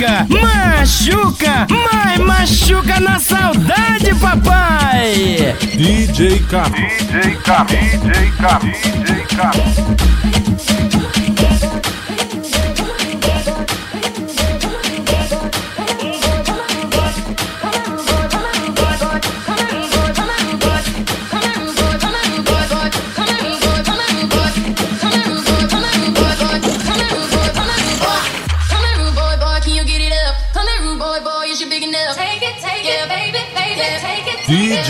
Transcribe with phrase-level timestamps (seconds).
[0.00, 5.54] machuca, machuca, mas machuca na saudade, papai.
[5.76, 9.38] DJ K, DJ K, DJ K, DJ K.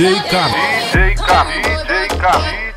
[0.01, 0.37] DJ K.
[0.93, 1.45] DJ K.
[1.85, 2.70] DJ K.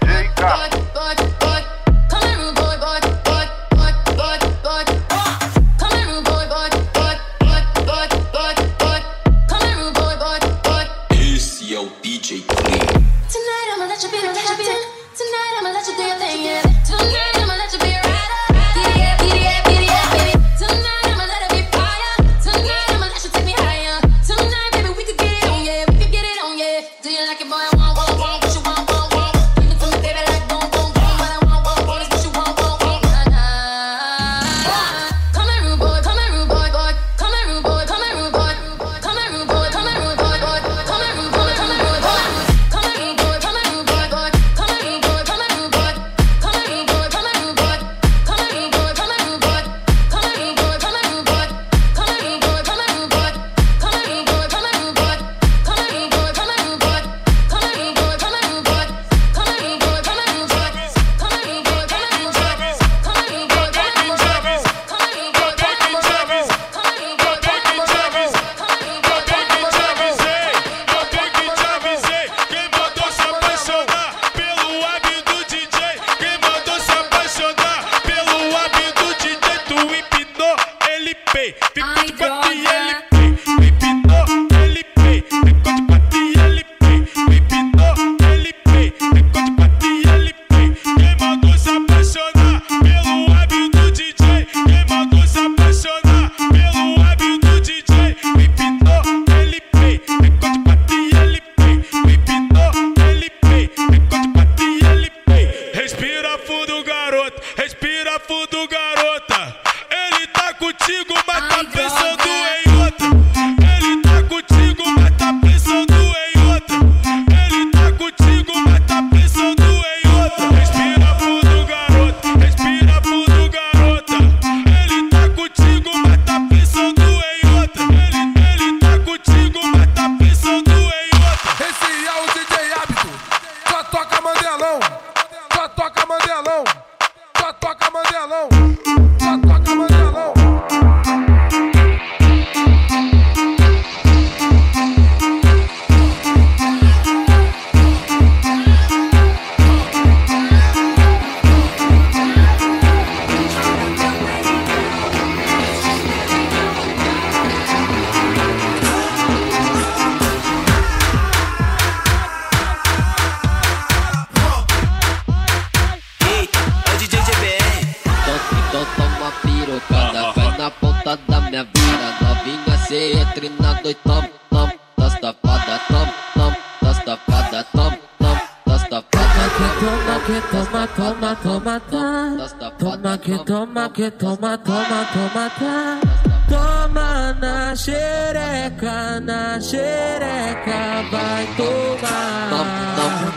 [183.37, 185.99] que toma, toma, toma, tá.
[186.47, 192.49] Toma na xereca, na xereca, vai tomar.
[192.49, 192.73] Toma,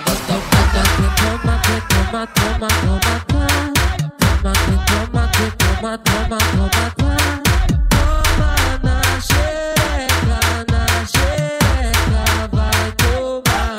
[0.04, 0.18] que
[1.18, 3.46] toma, que toma, toma, toma, tá.
[4.18, 7.10] Toma, que toma, que toma, toma, toma, tá.
[7.90, 8.52] Toma
[8.82, 10.40] na xereca,
[10.72, 12.22] na xereca,
[12.52, 13.76] vai tomar.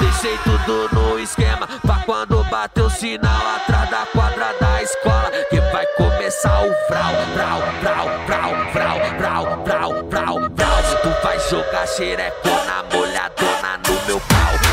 [0.00, 5.60] Deixei tudo no esquema, pra quando bater o sinal atrás da quadra da escola que
[5.72, 10.50] vai começar o vrau, vrau, vrau, vrau, vrau, vrau, vrau, vrau.
[11.02, 14.69] Tu vai jogar xerecona molhadona no meu pau,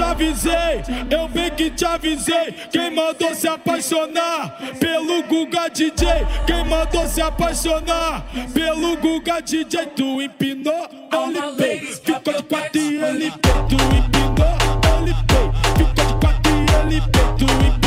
[0.00, 2.52] avisei, eu bem que te avisei.
[2.70, 6.08] Quem mandou se apaixonar pelo Guga DJ?
[6.46, 9.86] Quem mandou se apaixonar pelo Guga DJ?
[9.86, 11.80] Tu empinou, ele pei.
[11.80, 13.52] Ficou de quatro e ele pei.
[13.68, 14.56] Tu empinou,
[14.98, 15.46] ele pei.
[15.76, 17.00] Ficou de quatro e.
[17.38, 17.81] Tu empinou,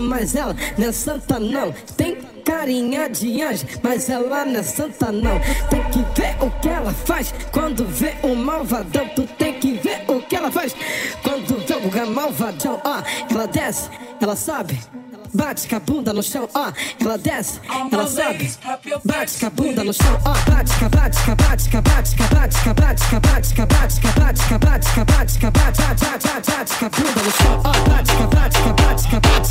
[0.00, 1.72] mas ela não é santa não.
[1.96, 5.40] Tem carinha de anjo, mas ela não é santa não.
[5.70, 9.08] Tem que ver o que ela faz quando vê um malvadão.
[9.16, 10.74] Tu tem que ver o que ela faz
[11.22, 12.80] quando vê um malvadão.
[12.84, 13.88] Ó, ela desce,
[14.20, 14.78] ela sobe.
[15.36, 16.70] Bate com a bunda no chão, ó,
[17.00, 17.58] ela desce,
[17.90, 18.52] ela sobe.
[19.04, 21.76] Bate com a bunda no chão, ó, bate, com a- bate, com a- bate, com
[21.78, 24.12] a- bate, com a- bate, com a- bate, com a- bate, com a- bate, com
[24.14, 26.74] a- bate, com a- bate, com a- bate, com a- bate, bate, bate, bate, bate
[26.78, 29.10] com a bunda no chão, ó, bate, com a- bate, com a- bate, com a-
[29.10, 29.43] bate, com a- bate,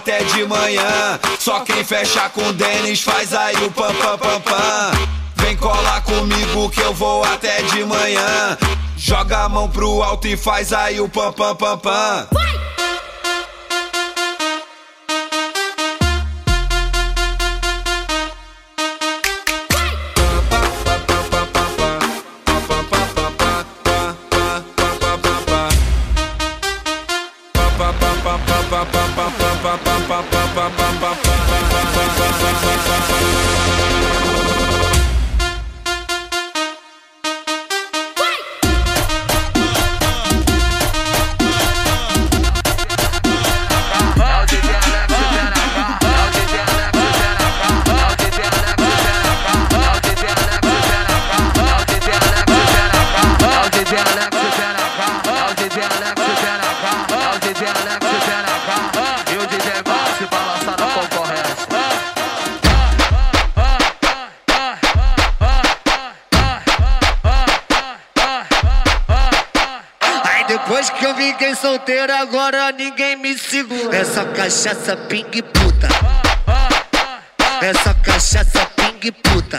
[0.00, 1.20] até de manhã.
[1.38, 4.90] Só quem fecha com Denis faz aí o pam pam pam pam.
[5.36, 8.56] Vem colar comigo que eu vou até de manhã.
[8.96, 12.28] Joga a mão pro alto e faz aí o pam pam pam pam.
[71.60, 73.94] Solteiro, agora ninguém me segura.
[73.94, 75.88] Essa cachaça ping puta.
[77.60, 79.58] Essa cachaça ping puta.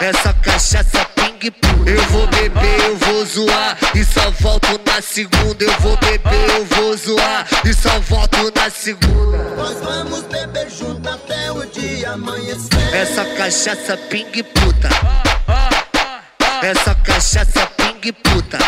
[0.00, 1.90] Essa cachaça ping puta.
[1.90, 3.76] Eu vou beber, eu vou zoar.
[3.94, 5.64] E só volto na segunda.
[5.64, 7.46] Eu vou beber, eu vou zoar.
[7.64, 9.38] E só volto na segunda.
[9.56, 12.94] Nós vamos beber junto até o dia amanhecer.
[12.94, 14.88] Essa cachaça ping puta.
[16.62, 18.58] Essa cachaça ping puta.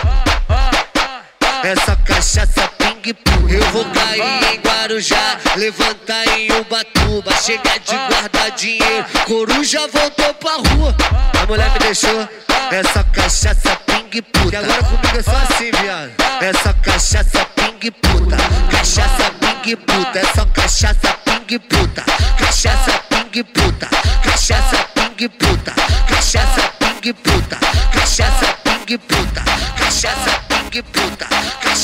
[1.63, 3.53] Essa cachaça ping puta.
[3.53, 9.07] Eu vou cair em Guarujá, levantar em Ubatuba, chegar de guardar dinheiro.
[9.27, 10.95] Coruja voltou pra rua.
[11.41, 12.29] A mulher me deixou.
[12.71, 14.53] Essa cachaça ping puta.
[14.53, 16.13] E agora comigo é só assim, viado.
[16.41, 18.37] Essa cachaça ping puta.
[18.71, 19.31] Cachaça
[19.63, 20.19] ping puta.
[20.19, 22.05] Essa cachaça ping puta.
[22.39, 23.89] Cachaça ping puta.
[24.25, 25.73] Cachaça ping puta.
[26.09, 27.57] Cachaça ping puta.
[27.93, 29.43] Cachaça ping puta.
[29.79, 31.02] Cachaça ping puta.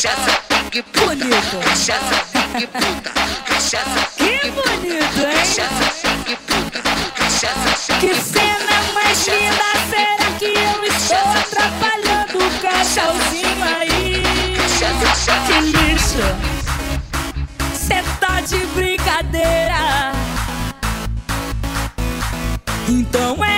[0.00, 1.26] Cachaça ping puta.
[1.60, 3.10] Cachaça ping puta.
[3.46, 5.26] Cachaça ping puta.
[5.34, 5.86] Cachaça
[6.24, 6.80] ping puta.
[7.16, 14.22] Cachaça Que cena mais linda, será que eu estou atrapalhando o casalzinho aí?
[15.48, 16.22] Que lixo,
[17.74, 20.12] cê tá de brincadeira.
[22.88, 23.57] Então é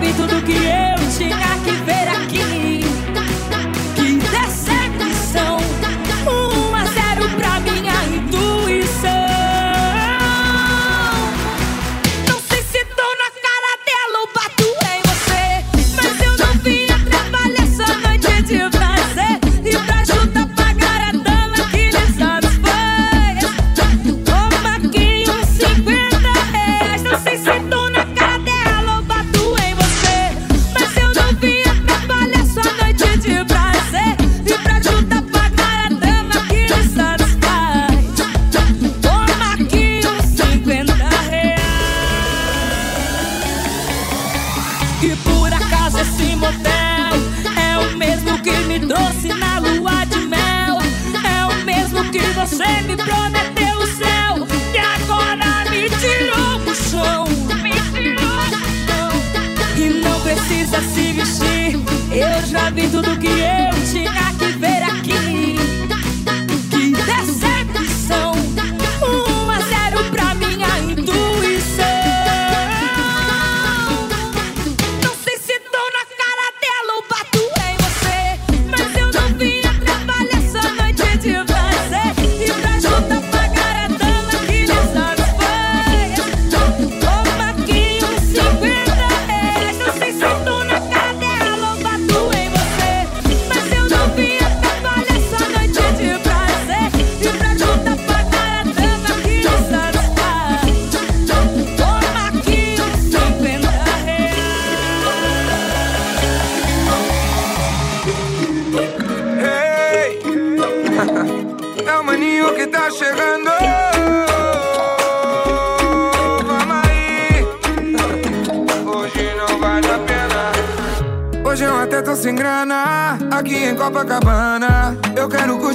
[0.00, 0.67] Vi tudo que
[62.48, 64.17] já vi tudo que eu tinha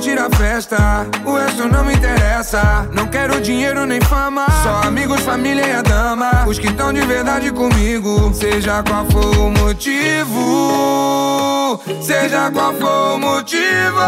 [0.04, 1.08] curtir a festa.
[1.26, 2.86] O resto não me interessa.
[2.92, 4.46] Não quero dinheiro nem fama.
[4.62, 6.44] Só amigos, família e a dama.
[6.46, 8.34] Os que estão de verdade comigo.
[8.34, 11.00] Seja qual for o motivo.
[12.02, 14.02] Seja qual for o motivo.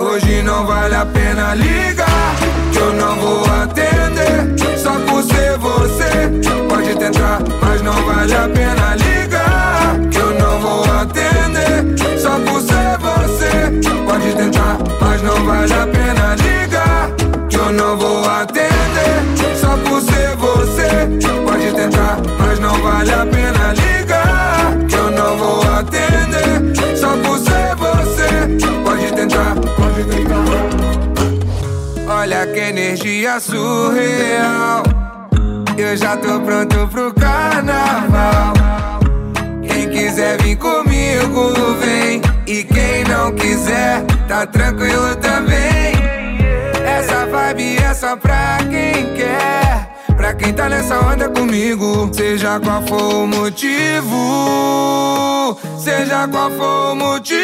[0.00, 2.36] Hoje não vale a pena ligar.
[2.72, 4.54] Que eu não vou atender.
[4.78, 6.30] Só por ser você.
[6.68, 9.98] Pode tentar, mas não vale a pena ligar.
[10.10, 11.84] Que eu não vou atender.
[12.18, 14.01] Só por ser você.
[14.12, 17.10] Pode tentar, mas não vale a pena ligar.
[17.48, 19.22] Que eu não vou atender.
[19.58, 21.08] Só por ser você.
[21.46, 24.76] Pode tentar, mas não vale a pena ligar.
[24.86, 26.76] Que eu não vou atender.
[26.94, 28.28] Só por ser você.
[28.84, 30.44] Pode tentar, pode tentar.
[32.12, 34.82] Olha que energia surreal.
[35.78, 38.52] Eu já tô pronto pro carnaval.
[39.66, 42.31] Quem quiser vir comigo, vem.
[42.46, 45.92] E quem não quiser, tá tranquilo também.
[46.84, 49.88] Essa vibe é só pra quem quer.
[50.16, 54.16] Pra quem tá nessa onda comigo, seja qual for o motivo,
[55.78, 57.42] seja qual for o motivo.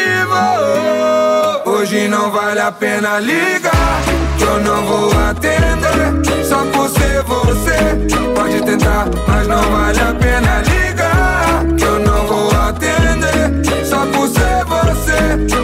[1.65, 4.01] Hoje não vale a pena ligar,
[4.39, 6.45] eu não vou atender.
[6.47, 7.97] Só por ser você,
[8.33, 13.85] pode tentar, mas não vale a pena ligar, eu não vou atender.
[13.85, 14.38] Só por ser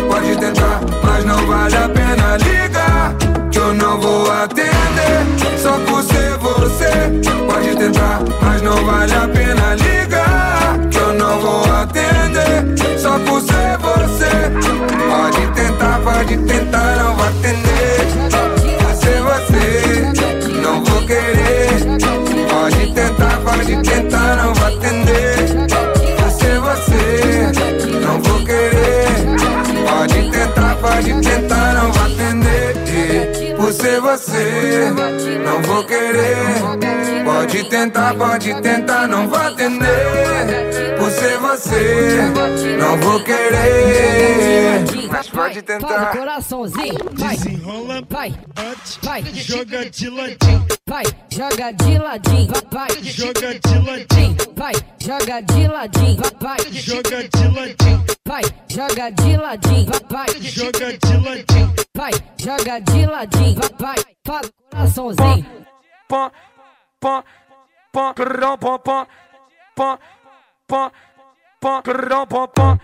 [0.10, 3.16] pode tentar, mas não vale a pena ligar,
[3.52, 5.26] que eu não vou atender.
[5.58, 6.92] Só por ser você,
[7.48, 13.00] pode tentar, mas não vale a pena ligar, que eu não vou atender.
[13.00, 14.32] Só por ser você,
[15.10, 17.85] pode tentar, pode tentar, não vai atender.
[33.86, 34.92] Ser você,
[35.44, 37.24] não vou querer.
[37.24, 40.96] Pode tentar, pode tentar, não vai atender.
[40.98, 42.18] Por ser você,
[42.80, 44.86] não vou querer.
[45.12, 46.12] Mas pode tentar.
[46.18, 48.36] coraçãozinho, vai, Desenrola, vai,
[49.04, 55.42] vai, joga de ladinho, vai, joga de ladinho, vai, vai, joga de ladinho, vai, joga
[55.42, 61.18] de ladinho, vai, vai, joga de ladinho, vai, joga de ladinho, vai, vai, joga de
[61.18, 61.74] ladinho.
[61.96, 65.46] vai, joga de ladinho, vai, vai, fala coraçãozinho.
[66.08, 66.32] pom,
[67.00, 67.24] pom,
[67.92, 69.08] pom, crão, pom, pom,
[69.76, 69.98] pom,
[70.68, 70.92] pom,
[71.60, 72.78] pom, crão, pom, pom,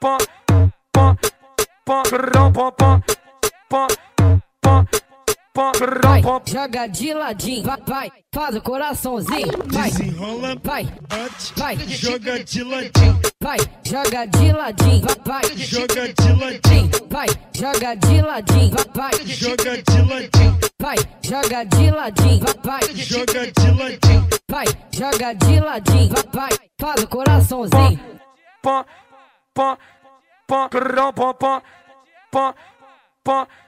[0.00, 0.18] pom,
[0.92, 1.16] pom,
[1.84, 3.00] pom, crão, pom, pom,
[3.68, 3.86] pom,
[4.60, 4.84] pom,
[5.58, 12.44] vai, joga de ladinho, vai, vai, faz o coraçãozinho, vai, Desenrola, vai, bate, vai, joga
[12.44, 18.76] de ladinho, vai, joga de ladinho, vai, vai, joga de ladinho, vai, joga de ladinho,
[18.94, 20.46] vai, vai, joga de ladinho,
[20.78, 24.28] vai, joga de ladinho, vai, vai, joga de ladinho.
[24.48, 28.00] vai, joga de ladinho, vai, vai, faz o coraçãozinho.
[28.62, 28.84] pom,
[29.52, 29.76] pom,
[30.46, 31.60] pom, crão, pom, pom,
[32.30, 32.54] pom, pom,
[33.24, 33.67] pom, crão, pom,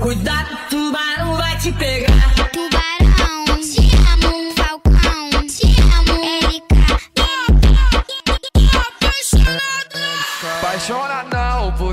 [0.00, 2.09] cuidado, tubarão vai te pegar.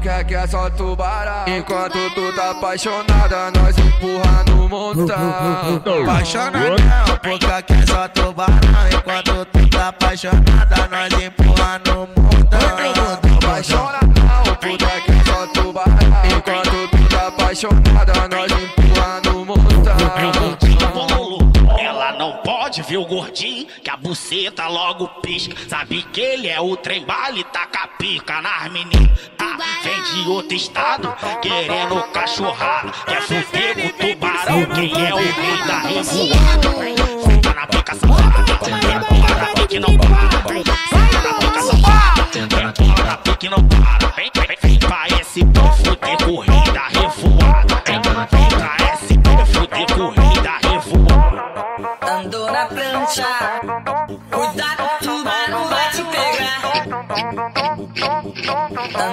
[0.07, 1.45] Não, porque aqui é só tubarão.
[1.47, 6.03] Enquanto tu tá apaixonada, nós empurra no montão.
[6.03, 8.57] Apaixona não, porque aqui é só tubarão.
[8.93, 15.97] Enquanto tu tá apaixonada, nós empurra no mundão Apaixona não, porque é só tubarão.
[16.37, 20.36] Enquanto tu tá apaixonada, nós empurra no montão
[22.77, 25.55] pode ver o gordinho, que a buceta logo pisca.
[25.67, 29.29] Sabe que ele é o trem bala e taca pica nas meninas.
[29.37, 29.57] Tá?
[29.83, 32.91] Vem de outro estado, querendo cachorrada.
[33.05, 37.07] Quer fuder com o tubarão, quem é o rei da revoada?
[37.25, 40.29] Senta na pica safada, empurra na pica e não para.
[40.89, 44.07] Senta na pica safada, empurra na pica e não para.
[44.09, 47.83] Vem, vem, vem pra esse pau fuder com o rei da revoada.
[47.85, 48.01] Vem,
[48.49, 50.36] pra esse pau fuder com o rei
[53.07, 53.61] prancha,
[54.31, 56.87] cuidado, tubarão vai te pegar.
[58.97, 59.07] Na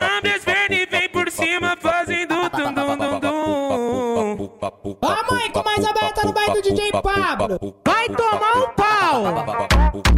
[0.00, 4.50] Ambas vem por cima fazendo tum dum dum dum.
[5.02, 7.74] Ó mãe, com mais aberta no baile do DJ Pablo.
[7.84, 10.11] Vai tomar um pau.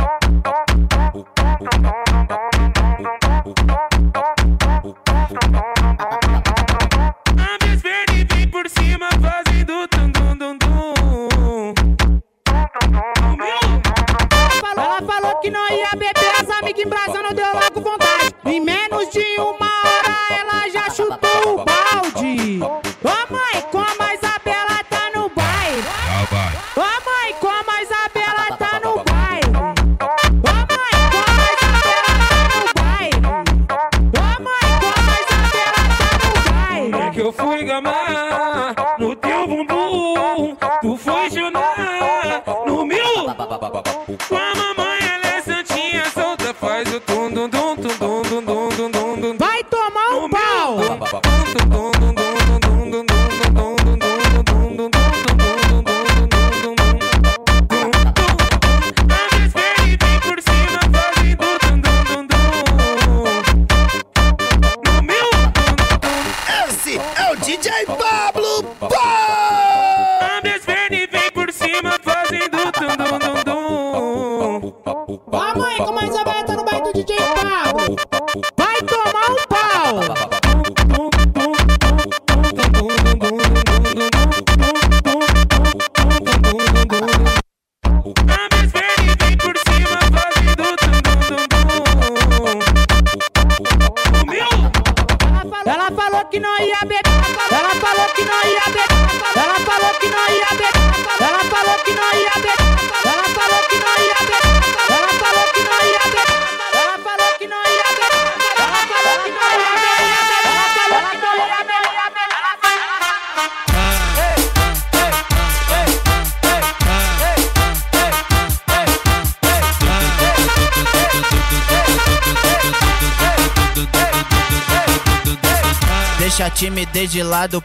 [16.25, 18.35] Beber, as amigas embrasando, deu logo vontade.
[18.47, 19.74] Em menos de uma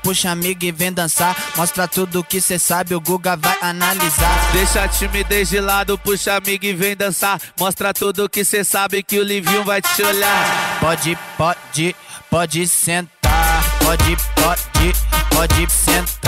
[0.10, 1.36] puxa amigo e vem dançar.
[1.56, 4.52] Mostra tudo que cê sabe, o Guga vai analisar.
[4.54, 7.40] Deixa a timidez de lado, puxa amigo e vem dançar.
[7.60, 10.80] Mostra tudo que cê sabe que o Livinho vai te olhar.
[10.80, 11.96] Pode, pode,
[12.28, 13.64] pode sentar.
[13.84, 14.94] Pode, pode,
[15.30, 16.19] pode sentar.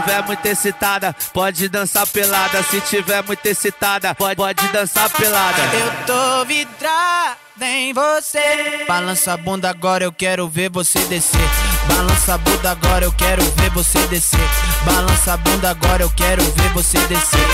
[0.00, 2.62] Tiver muito excitada, pode dançar pelada.
[2.64, 5.62] Se tiver muito excitada, pode, pode dançar pelada.
[5.74, 8.84] Eu tô vidrada em você.
[8.86, 11.40] Balança a bunda agora, eu quero ver você descer.
[11.88, 14.48] Balança a bunda agora, eu quero ver você descer.
[14.84, 17.46] Balança a bunda agora, eu quero ver você descer.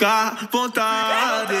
[0.00, 1.54] Então fica à vontade.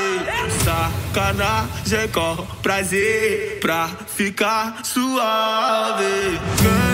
[0.64, 6.38] Sacanagem com prazer pra ficar suave.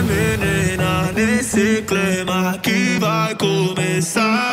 [0.07, 4.53] Menina nesse clima que vai começar.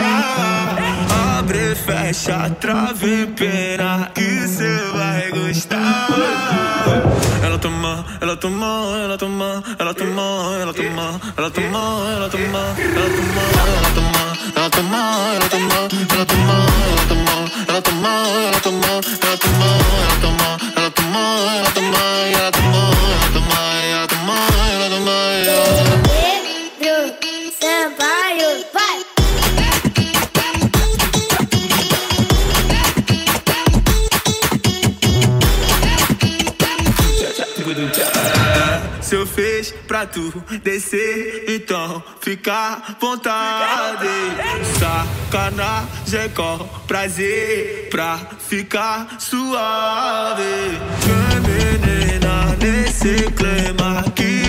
[1.39, 6.07] Abre, fecha, trave, pena que cê vai gostar.
[7.43, 11.79] Ela toma, ela toma, ela toma, ela toma, ela toma, ela toma, ela toma,
[12.15, 15.03] ela toma, ela toma, ela toma,
[15.35, 16.72] ela toma, ela toma,
[17.73, 18.07] la tomó,
[18.51, 19.65] la tomó, la tomó,
[20.07, 20.42] la tomó.
[40.07, 40.31] Tu
[40.63, 44.07] descer, então fica à vontade.
[44.79, 50.43] Sacanagem com prazer pra ficar suave.
[51.45, 54.42] Menina nesse clima que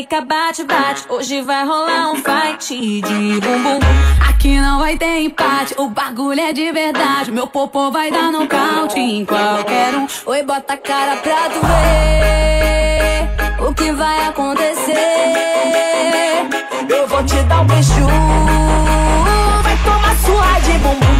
[0.00, 1.04] kika, bate, bate.
[1.08, 3.78] Hoje vai rolar um fight de bumbum.
[4.28, 5.74] Aqui não vai ter empate.
[5.76, 7.30] O bagulho é de verdade.
[7.30, 10.06] Meu popô vai dar nocaute em qualquer um.
[10.26, 14.94] Oi, bota a cara pra tu ver o que vai acontecer.
[16.88, 18.06] Eu vou te dar um beijo.
[19.62, 21.10] Vai tomar sua de bumbum.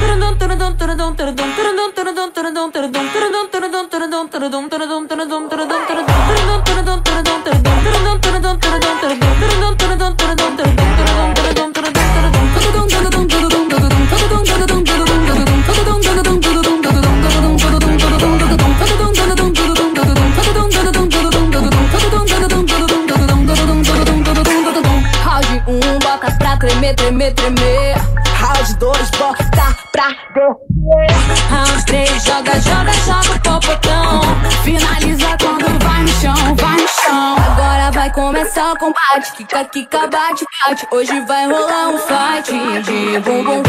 [38.72, 39.32] O combate.
[39.36, 40.86] Kika, kika, bate, bate.
[40.90, 42.52] Hoje vai rolar um fight
[42.82, 43.62] de bumbum.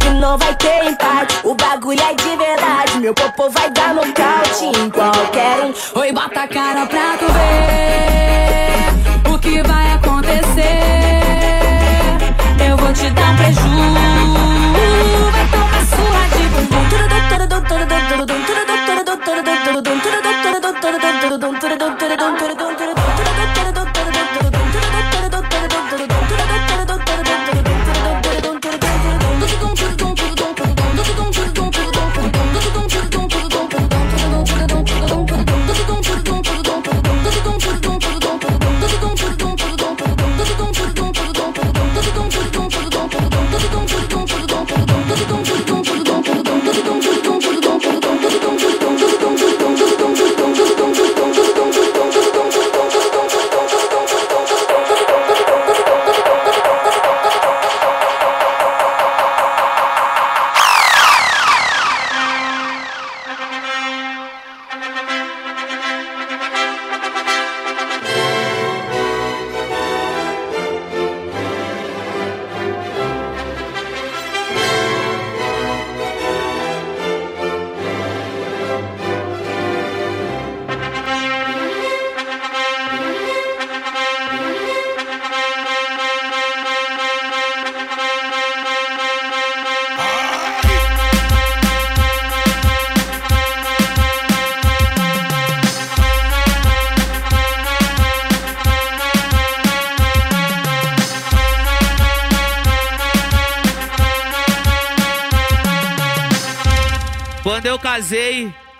[0.00, 1.38] Que não vai ter empate.
[1.44, 2.98] O bagulho é de verdade.
[2.98, 5.72] Meu popô vai dar nocaute em qualquer um.
[6.00, 10.80] Oi, bota a cara pra tu ver o que vai acontecer.
[12.68, 13.60] Eu vou te dar um beijo.
[15.32, 16.78] Vai tomar sua de bumbum.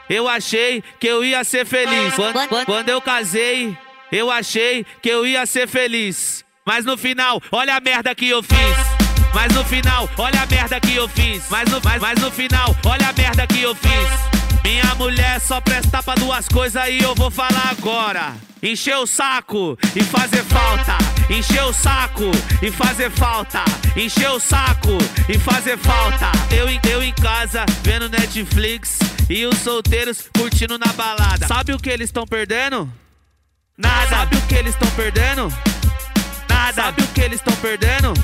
[0.09, 2.15] Eu achei que eu ia ser feliz.
[2.15, 2.33] Quando,
[2.67, 3.77] quando- eu casei,
[4.11, 6.45] eu achei que eu ia ser feliz.
[6.67, 8.99] Mas no final, olha a merda que eu fiz.
[9.35, 11.45] Mas no final, olha a merda que eu fiz.
[11.51, 14.39] Mas no, mas, mas no final, olha a merda que eu fiz.
[14.65, 18.35] Minha mulher só presta pra duas coisas e eu vou falar agora.
[18.63, 20.99] Encher o saco e fazer falta.
[21.31, 23.63] Encher o saco e fazer falta.
[23.97, 26.33] Encher o saco e fazer falta.
[26.55, 31.47] Eu, eu em casa vendo Netflix e os solteiros curtindo na balada.
[31.47, 32.91] Sabe o que eles estão perdendo?
[33.77, 34.09] Nada.
[34.09, 35.53] Sabe o que eles estão perdendo?
[36.49, 36.73] Nada.
[36.73, 38.15] Sabe o que eles estão perdendo?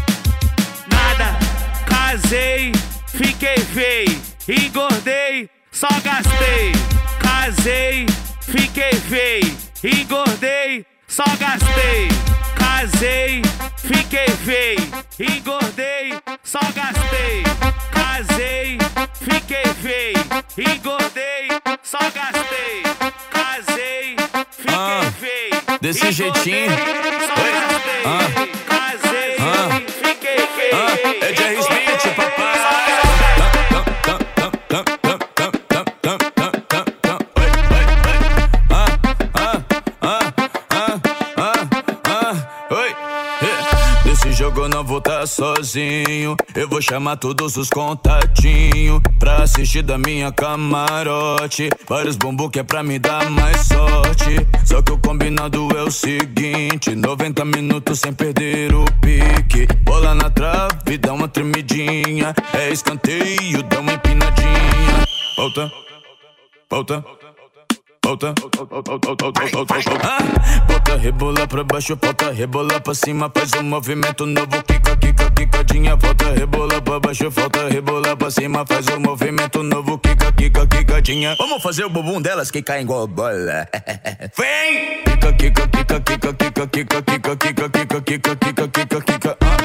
[0.91, 1.39] Nada.
[1.87, 2.73] Casei,
[3.09, 6.73] fiquei feio, engordei, só gastei.
[7.19, 8.07] Casei,
[8.41, 12.09] fiquei feio, engordei, só gastei.
[12.57, 13.43] Casei,
[13.77, 14.81] fiquei feio,
[15.19, 17.45] engordei, só gastei.
[18.15, 18.79] Casei,
[19.15, 20.25] fiquei feio,
[20.57, 21.49] engordei,
[21.83, 22.85] só gastei.
[23.29, 24.15] Casei,
[24.53, 25.79] fiquei feio.
[25.81, 26.71] desse jeitinho.
[27.27, 28.03] Só gastei.
[28.05, 28.54] Casei,
[45.27, 46.37] sozinho.
[46.55, 51.69] Eu vou chamar todos os contatinhos pra assistir da minha camarote.
[51.89, 54.47] Vários bumbum que é pra me dar mais sorte.
[54.65, 59.67] Só que o combinado é o seguinte: 90 minutos sem perder o pique.
[59.83, 62.35] Bola na trave, dá uma tremidinha.
[62.53, 65.05] É escanteio, dá uma empinadinha.
[65.37, 65.73] Volta,
[66.71, 67.01] volta.
[67.01, 67.24] Volta,
[70.03, 75.31] Ah, bota rebola pra baixo, volta rebola pra cima, faz um movimento novo, quica, quica,
[75.31, 80.67] quicadinha, volta rebola pra baixo, volta rebola pra cima, faz um movimento novo, quica, quica,
[80.67, 81.35] quicadinha.
[81.39, 83.67] Vamos fazer o bumbum delas que caem igual bola.
[84.37, 85.03] Vem!
[85.05, 89.37] Quica, quica, quica, quica, quica, quica, quica, quica, quica, quica, quica, quica, quica.
[89.41, 89.57] ah.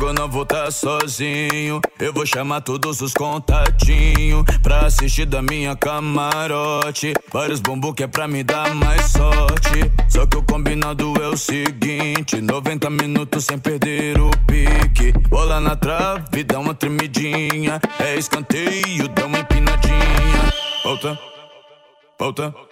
[0.02, 1.80] Eu não vou tá sozinho.
[2.00, 7.14] Eu vou chamar todos os contatinhos pra assistir da minha camarote.
[7.32, 9.92] Vários bumbum que é pra me dar mais sorte.
[10.08, 15.12] Só que o combinado é o seguinte: 90 minutos sem perder o pique.
[15.28, 17.80] Bola na trave, dá uma tremidinha.
[18.00, 20.52] É escanteio, dá uma empinadinha.
[20.82, 21.18] Volta,
[22.18, 22.71] volta.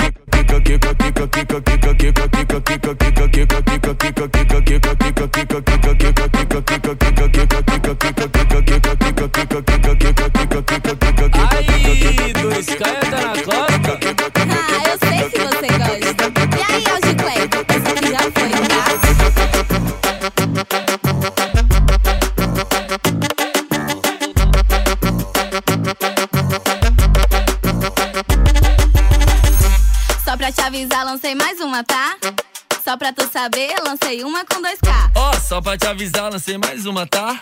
[11.51, 13.70] Aí, dois caia tá na costa.
[30.71, 32.15] Avisar, lancei mais uma, tá?
[32.81, 35.11] Só pra tu saber, lancei uma com 2K.
[35.15, 37.41] Ó, só pra te avisar, lancei mais uma, tá?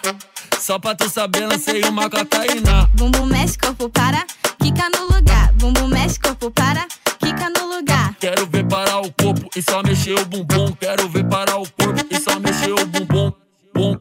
[0.60, 2.90] Só pra tu saber, lancei uma com a Tainá.
[2.96, 4.26] Bumbum mexe, corpo para,
[4.60, 5.54] quica no lugar.
[5.54, 6.88] Bumbum mexe, corpo para,
[7.20, 8.16] quica no lugar.
[8.20, 10.72] Quero ver parar o corpo e só mexer o bumbum.
[10.72, 13.32] Quero ver parar o corpo e só mexer o bumbum.
[13.76, 14.00] Bum, bum, bum,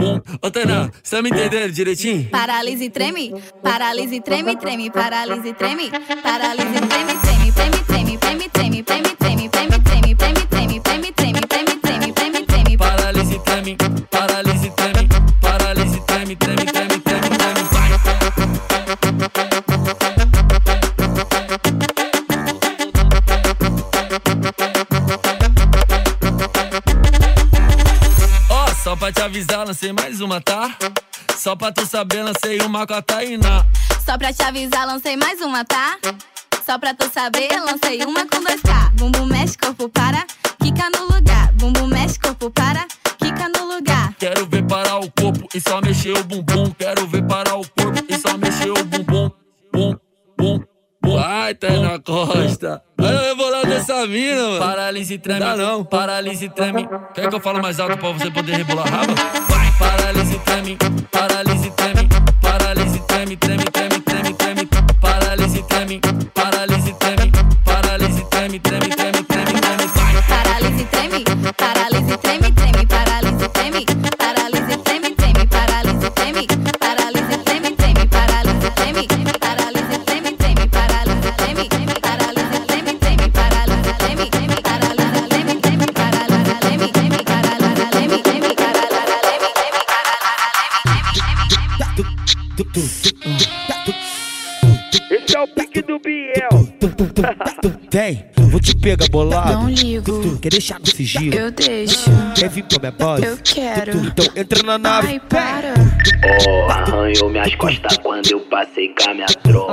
[0.00, 0.20] bum.
[0.42, 2.28] Ô, Tainá, você tá me entendendo direitinho?
[2.30, 5.90] Paralise e treme, paralise e treme, treme, paralise e treme,
[6.22, 11.42] paralise e treme, treme, treme, treme, treme, treme, treme, treme, treme, treme, treme, treme, treme,
[11.42, 12.76] treme, treme, treme, treme, treme.
[12.78, 13.76] Paralise, treme,
[14.10, 14.49] paralise,
[29.50, 30.76] avisar, lancei mais uma, tá?
[31.36, 33.64] Só pra tu saber, lancei uma com a Tainá.
[34.04, 35.98] Só pra te avisar, lancei mais uma, tá?
[36.64, 38.90] Só pra tu saber, lancei uma com 2K.
[38.94, 40.24] Bumbum mexe, corpo para,
[40.62, 41.52] quica no lugar.
[41.54, 42.86] Bumbum mexe, corpo para,
[43.18, 44.14] quica no lugar.
[44.18, 46.70] quero ver parar o corpo e só mexer o bumbum.
[46.78, 47.99] Quero ver parar o corpo
[51.30, 51.40] bum.
[51.40, 52.82] Vai, Tainá Costa.
[53.00, 54.58] Olha eu vou lá dessa mina, mano.
[54.58, 55.40] Paralise treme.
[55.40, 55.84] Dá não.
[55.84, 56.88] Paralise treme.
[57.14, 59.14] Quer que eu fale mais alto pra você poder rebolar a raba?
[59.48, 59.72] Vai.
[59.78, 60.76] Paralise treme.
[61.10, 62.08] Paralise treme.
[62.42, 64.68] Paralise treme, treme, treme, treme, treme.
[65.00, 66.00] Paralise treme.
[97.90, 99.52] Vem, vou te pegar bolado.
[99.52, 100.38] Não ligo.
[100.38, 101.34] Quer deixar no sigilo?
[101.34, 102.10] Eu deixo.
[102.34, 103.24] Quer vir pra minha base?
[103.26, 103.98] Eu quero.
[103.98, 105.08] Então entra na nave.
[105.08, 105.74] Ai, para.
[106.48, 109.72] Oh, arranhou minhas costas quando eu passei com a minha tropa.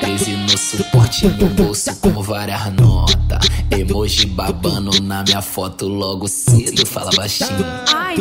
[0.00, 3.48] 13 no suporte no bolso com várias notas.
[3.70, 6.86] Emoji babando na minha foto logo cedo.
[6.86, 7.64] Fala baixinho.
[7.94, 8.16] Ai.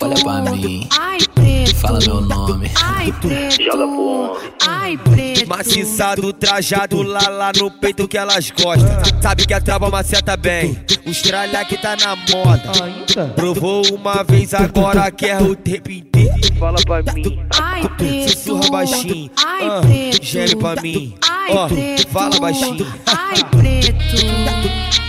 [0.00, 0.88] Olha pra mim.
[0.98, 1.74] Ai, preto.
[1.76, 2.70] Fala meu nome.
[2.82, 3.62] Ai, preto.
[3.62, 4.52] Joga pro homem.
[4.66, 5.48] Ai, preto.
[5.48, 8.88] Maciçado, trajado lá lá no peito que elas gostam.
[9.20, 10.78] Sabe que a trava maceta bem.
[11.06, 13.32] Os tralha que tá na moda.
[13.34, 16.34] Provou uma vez, agora quer o tempo inteiro.
[16.58, 17.38] Fala pra mim.
[17.60, 18.30] Ai, preto.
[18.32, 19.30] Sussurra baixinho.
[19.44, 20.24] Ai, ah, preto.
[20.24, 21.14] Geme pra mim.
[21.28, 22.08] Ai, Ó, preto.
[22.08, 22.86] fala baixinho.
[23.06, 25.03] Ai, preto.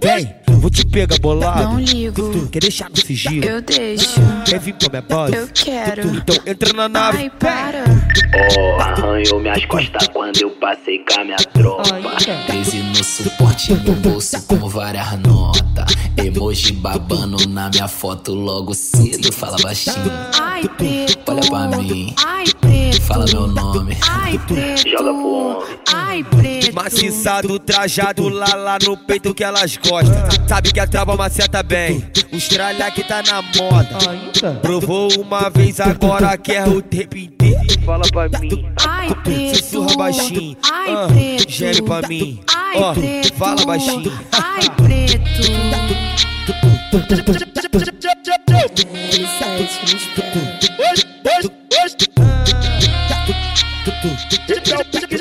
[0.00, 1.62] Vem, vou te pegar bolado.
[1.62, 2.48] Não ligo.
[2.48, 3.44] Quer deixar no sigilo?
[3.44, 4.20] Eu deixo.
[4.44, 5.36] Quer vir pra minha base?
[5.36, 6.16] Eu quero.
[6.16, 7.18] Então entra na nave.
[7.18, 7.84] Ai, para.
[8.58, 11.82] Oh, arranhou minhas costas quando eu passei com a minha tropa.
[12.46, 15.94] 13 no suporte no bolso com várias notas.
[16.34, 19.30] Emoji babando na minha foto logo cedo.
[19.32, 20.10] Fala baixinho.
[20.40, 21.18] Ai, preto.
[21.30, 22.14] Olha pra mim.
[22.24, 23.02] Ai, preto.
[23.02, 23.98] Fala meu nome.
[24.08, 24.88] Ai, preto.
[24.88, 25.78] Joga pro homem.
[25.92, 26.74] Ai, preto.
[26.74, 30.48] Maciçado, trajado lá lá no peito que elas gostam.
[30.48, 32.02] Sabe que a trava maceta bem.
[32.32, 34.58] Os tralha que tá na moda.
[34.62, 37.60] Provou uma vez, agora quer o tempo inteiro.
[37.84, 38.64] Fala pra mim.
[38.86, 39.58] Ai, preto.
[39.58, 40.56] Sussurra baixinho.
[40.70, 41.50] Ai, ah, preto.
[41.50, 42.40] Geme pra mim.
[42.54, 43.34] Ai, preto.
[43.34, 44.12] fala baixinho.
[44.32, 45.42] Ai, preto.
[54.48, 55.12] Esse é o pique